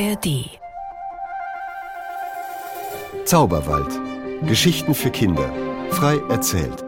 ARD 0.00 0.48
Zauberwald. 3.24 4.46
Geschichten 4.46 4.94
für 4.94 5.10
Kinder. 5.10 5.52
Frei 5.90 6.18
erzählt. 6.28 6.84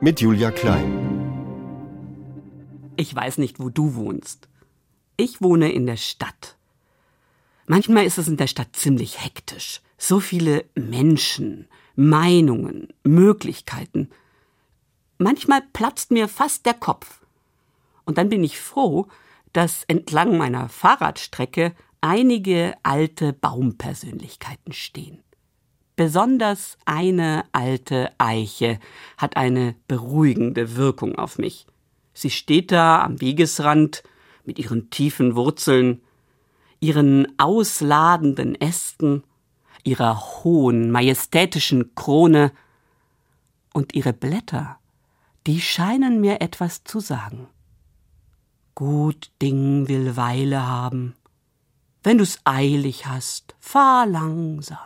Mit 0.00 0.22
Julia 0.22 0.50
Klein. 0.50 2.00
Ich 2.96 3.14
weiß 3.14 3.36
nicht, 3.36 3.60
wo 3.60 3.68
du 3.68 3.96
wohnst. 3.96 4.48
Ich 5.18 5.42
wohne 5.42 5.72
in 5.72 5.84
der 5.84 5.98
Stadt. 5.98 6.56
Manchmal 7.66 8.06
ist 8.06 8.16
es 8.16 8.28
in 8.28 8.38
der 8.38 8.46
Stadt 8.46 8.74
ziemlich 8.74 9.22
hektisch. 9.22 9.82
So 9.98 10.18
viele 10.18 10.64
Menschen, 10.74 11.68
Meinungen, 11.96 12.88
Möglichkeiten. 13.02 14.08
Manchmal 15.18 15.60
platzt 15.74 16.10
mir 16.10 16.28
fast 16.28 16.64
der 16.64 16.74
Kopf. 16.74 17.20
Und 18.06 18.16
dann 18.16 18.30
bin 18.30 18.42
ich 18.42 18.58
froh, 18.58 19.08
dass 19.52 19.84
entlang 19.84 20.38
meiner 20.38 20.70
Fahrradstrecke 20.70 21.74
einige 22.04 22.74
alte 22.82 23.32
Baumpersönlichkeiten 23.32 24.74
stehen. 24.74 25.22
Besonders 25.96 26.76
eine 26.84 27.44
alte 27.52 28.10
Eiche 28.18 28.78
hat 29.16 29.38
eine 29.38 29.74
beruhigende 29.88 30.76
Wirkung 30.76 31.14
auf 31.14 31.38
mich. 31.38 31.66
Sie 32.12 32.28
steht 32.28 32.72
da 32.72 33.02
am 33.02 33.22
Wegesrand 33.22 34.02
mit 34.44 34.58
ihren 34.58 34.90
tiefen 34.90 35.34
Wurzeln, 35.34 36.02
ihren 36.78 37.38
ausladenden 37.38 38.54
Ästen, 38.60 39.22
ihrer 39.82 40.20
hohen, 40.44 40.90
majestätischen 40.90 41.94
Krone, 41.94 42.52
und 43.72 43.94
ihre 43.94 44.12
Blätter, 44.12 44.78
die 45.48 45.60
scheinen 45.60 46.20
mir 46.20 46.40
etwas 46.40 46.84
zu 46.84 47.00
sagen. 47.00 47.48
Gut 48.74 49.32
Ding 49.42 49.88
will 49.88 50.16
Weile 50.16 50.66
haben. 50.66 51.14
Wenn 52.04 52.18
du's 52.18 52.38
eilig 52.44 53.06
hast, 53.06 53.54
fahr 53.58 54.06
langsam. 54.06 54.78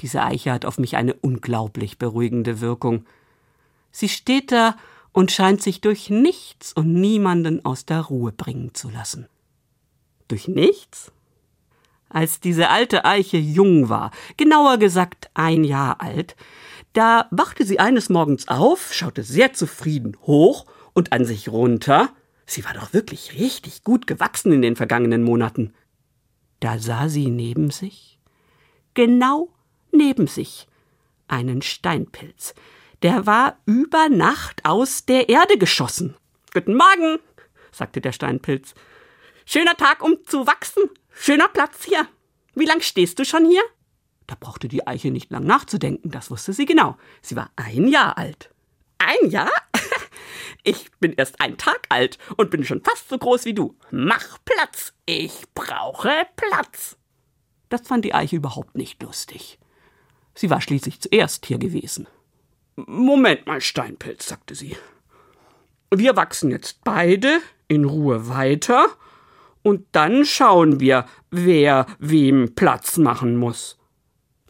Diese 0.00 0.20
Eiche 0.22 0.52
hat 0.52 0.64
auf 0.64 0.78
mich 0.78 0.96
eine 0.96 1.14
unglaublich 1.14 1.96
beruhigende 1.96 2.60
Wirkung. 2.60 3.06
Sie 3.92 4.08
steht 4.08 4.50
da 4.50 4.74
und 5.12 5.30
scheint 5.30 5.62
sich 5.62 5.80
durch 5.80 6.10
nichts 6.10 6.72
und 6.72 6.92
niemanden 6.92 7.64
aus 7.64 7.86
der 7.86 8.00
Ruhe 8.00 8.32
bringen 8.32 8.74
zu 8.74 8.90
lassen. 8.90 9.28
Durch 10.26 10.48
nichts? 10.48 11.12
Als 12.08 12.40
diese 12.40 12.70
alte 12.70 13.04
Eiche 13.04 13.36
jung 13.36 13.88
war, 13.88 14.10
genauer 14.36 14.78
gesagt 14.78 15.30
ein 15.34 15.62
Jahr 15.62 16.00
alt, 16.00 16.34
da 16.94 17.28
wachte 17.30 17.64
sie 17.64 17.78
eines 17.78 18.08
Morgens 18.08 18.48
auf, 18.48 18.92
schaute 18.92 19.22
sehr 19.22 19.52
zufrieden 19.52 20.16
hoch 20.22 20.66
und 20.94 21.12
an 21.12 21.24
sich 21.24 21.48
runter 21.48 22.12
Sie 22.50 22.64
war 22.64 22.74
doch 22.74 22.92
wirklich 22.92 23.38
richtig 23.38 23.84
gut 23.84 24.08
gewachsen 24.08 24.50
in 24.50 24.60
den 24.60 24.74
vergangenen 24.74 25.22
Monaten. 25.22 25.72
Da 26.58 26.80
sah 26.80 27.08
sie 27.08 27.30
neben 27.30 27.70
sich, 27.70 28.18
genau 28.92 29.50
neben 29.92 30.26
sich, 30.26 30.66
einen 31.28 31.62
Steinpilz. 31.62 32.56
Der 33.02 33.24
war 33.24 33.60
über 33.66 34.08
Nacht 34.08 34.64
aus 34.64 35.06
der 35.06 35.28
Erde 35.28 35.58
geschossen. 35.58 36.16
Guten 36.52 36.74
Morgen, 36.74 37.20
sagte 37.70 38.00
der 38.00 38.10
Steinpilz. 38.10 38.74
Schöner 39.46 39.76
Tag, 39.76 40.02
um 40.02 40.16
zu 40.26 40.48
wachsen. 40.48 40.82
Schöner 41.12 41.46
Platz 41.46 41.84
hier. 41.84 42.08
Wie 42.56 42.66
lang 42.66 42.80
stehst 42.80 43.20
du 43.20 43.24
schon 43.24 43.46
hier? 43.46 43.62
Da 44.26 44.34
brauchte 44.34 44.66
die 44.66 44.88
Eiche 44.88 45.12
nicht 45.12 45.30
lang 45.30 45.44
nachzudenken, 45.44 46.10
das 46.10 46.32
wusste 46.32 46.52
sie 46.52 46.66
genau. 46.66 46.96
Sie 47.22 47.36
war 47.36 47.52
ein 47.54 47.86
Jahr 47.86 48.18
alt. 48.18 48.50
Ein 48.98 49.30
Jahr? 49.30 49.52
Ich 50.62 50.90
bin 51.00 51.12
erst 51.14 51.40
ein 51.40 51.56
Tag 51.56 51.86
alt 51.88 52.18
und 52.36 52.50
bin 52.50 52.64
schon 52.64 52.82
fast 52.82 53.08
so 53.08 53.18
groß 53.18 53.44
wie 53.44 53.54
du. 53.54 53.76
Mach 53.90 54.38
Platz. 54.44 54.92
Ich 55.06 55.44
brauche 55.54 56.26
Platz. 56.36 56.96
Das 57.68 57.86
fand 57.86 58.04
die 58.04 58.14
Eiche 58.14 58.36
überhaupt 58.36 58.76
nicht 58.76 59.02
lustig. 59.02 59.58
Sie 60.34 60.50
war 60.50 60.60
schließlich 60.60 61.00
zuerst 61.00 61.46
hier 61.46 61.58
gewesen. 61.58 62.06
Moment 62.76 63.46
mal, 63.46 63.60
Steinpilz, 63.60 64.28
sagte 64.28 64.54
sie. 64.54 64.76
Wir 65.92 66.16
wachsen 66.16 66.50
jetzt 66.50 66.82
beide 66.84 67.40
in 67.68 67.84
Ruhe 67.84 68.28
weiter 68.28 68.86
und 69.62 69.86
dann 69.92 70.24
schauen 70.24 70.80
wir, 70.80 71.06
wer 71.30 71.86
wem 71.98 72.54
Platz 72.54 72.96
machen 72.96 73.36
muss. 73.36 73.78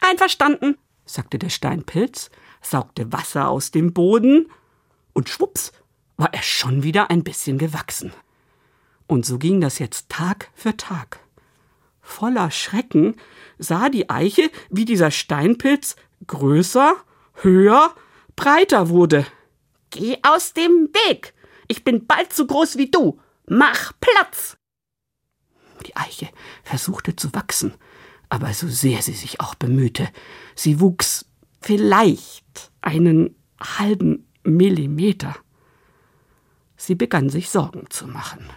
Einverstanden, 0.00 0.76
sagte 1.04 1.38
der 1.38 1.48
Steinpilz, 1.48 2.30
saugte 2.60 3.12
Wasser 3.12 3.48
aus 3.48 3.70
dem 3.70 3.92
Boden 3.92 4.50
und 5.12 5.28
schwupps 5.28 5.72
war 6.18 6.34
er 6.34 6.42
schon 6.42 6.82
wieder 6.82 7.10
ein 7.10 7.24
bisschen 7.24 7.56
gewachsen. 7.56 8.12
Und 9.06 9.24
so 9.24 9.38
ging 9.38 9.62
das 9.62 9.78
jetzt 9.78 10.10
Tag 10.10 10.50
für 10.54 10.76
Tag. 10.76 11.20
Voller 12.02 12.50
Schrecken 12.50 13.16
sah 13.58 13.88
die 13.88 14.10
Eiche, 14.10 14.50
wie 14.68 14.84
dieser 14.84 15.10
Steinpilz 15.10 15.96
größer, 16.26 16.94
höher, 17.34 17.94
breiter 18.36 18.90
wurde. 18.90 19.26
Geh 19.90 20.18
aus 20.22 20.52
dem 20.52 20.90
Weg! 20.92 21.34
Ich 21.68 21.84
bin 21.84 22.06
bald 22.06 22.32
so 22.32 22.46
groß 22.46 22.76
wie 22.76 22.90
du! 22.90 23.20
Mach 23.46 23.92
Platz! 24.00 24.58
Die 25.86 25.96
Eiche 25.96 26.28
versuchte 26.64 27.14
zu 27.14 27.32
wachsen, 27.32 27.74
aber 28.28 28.52
so 28.52 28.68
sehr 28.68 29.00
sie 29.00 29.12
sich 29.12 29.40
auch 29.40 29.54
bemühte, 29.54 30.08
sie 30.54 30.80
wuchs 30.80 31.26
vielleicht 31.60 32.72
einen 32.80 33.36
halben 33.60 34.28
Millimeter. 34.42 35.36
Sie 36.78 36.94
begann 36.94 37.28
sich 37.28 37.50
Sorgen 37.50 37.90
zu 37.90 38.06
machen. 38.06 38.48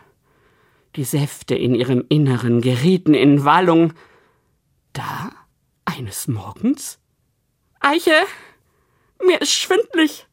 Die 0.96 1.04
Säfte 1.04 1.56
in 1.56 1.74
ihrem 1.74 2.06
Inneren 2.08 2.62
gerieten 2.62 3.16
in 3.16 3.44
Wallung. 3.44 3.94
Da, 4.94 5.32
eines 5.86 6.28
Morgens? 6.28 7.00
Eiche, 7.80 8.14
mir 9.26 9.42
ist 9.42 9.52
schwindlig. 9.52 10.28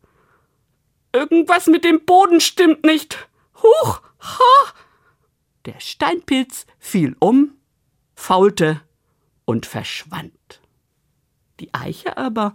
Irgendwas 1.15 1.67
mit 1.67 1.83
dem 1.83 2.05
Boden 2.05 2.41
stimmt 2.41 2.85
nicht. 2.85 3.27
Huch, 3.57 4.03
ha! 4.21 4.73
Der 5.65 5.81
Steinpilz 5.81 6.67
fiel 6.79 7.17
um, 7.19 7.53
faulte 8.15 8.83
und 9.47 9.65
verschwand. 9.65 10.61
Die 11.59 11.73
Eiche 11.73 12.19
aber 12.19 12.55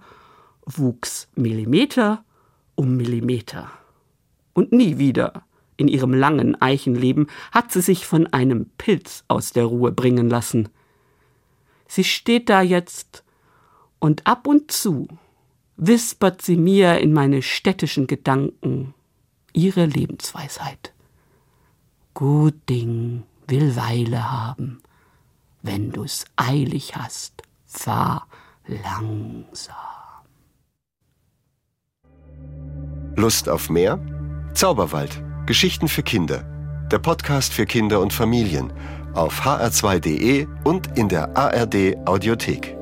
wuchs 0.62 1.28
Millimeter 1.34 2.24
um 2.76 2.96
Millimeter 2.96 3.72
und 4.53 4.72
nie 4.72 4.97
wieder 4.97 5.44
in 5.78 5.88
ihrem 5.88 6.14
langen 6.14 6.59
Eichenleben 6.62 7.28
hat 7.52 7.72
sie 7.72 7.81
sich 7.81 8.06
von 8.06 8.28
einem 8.28 8.69
Pilz 8.78 9.24
aus 9.28 9.53
der 9.53 9.66
Ruhe 9.66 9.91
bringen 9.91 10.30
lassen. 10.30 10.69
Sie 11.88 12.03
steht 12.03 12.50
da 12.50 12.62
jetzt, 12.62 13.24
und 14.00 14.28
ab 14.28 14.47
und 14.47 14.72
zu 14.72 15.08
wispert 15.78 16.41
sie 16.41 16.58
mir 16.58 17.00
in 17.00 17.14
meine 17.14 17.41
städtischen 17.41 18.08
Gedanken 18.08 18.94
ihre 19.53 19.86
Lebensweisheit. 19.86 20.94
Gut 22.14 22.56
Ding 22.70 23.24
will 23.47 23.75
Weile 23.75 24.31
haben, 24.31 24.81
wenn 25.62 25.91
du's 25.91 26.25
eilig 26.35 26.96
hast, 26.96 27.44
fahr 27.66 28.28
langsam. 28.68 29.75
Lust 33.16 33.47
auf 33.47 33.70
mehr? 33.70 34.12
Zauberwald. 34.53 35.22
Geschichten 35.46 35.88
für 35.88 36.03
Kinder. 36.03 36.44
Der 36.91 37.00
Podcast 37.00 37.53
für 37.53 37.66
Kinder 37.66 38.00
und 38.00 38.14
Familien. 38.14 38.72
Auf 39.14 39.41
hr2.de 39.41 40.47
und 40.64 40.97
in 40.97 41.09
der 41.09 41.36
ARD 41.36 41.97
Audiothek. 42.06 42.72